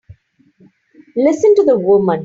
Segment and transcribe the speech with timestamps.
[1.15, 2.19] Listen to the woman!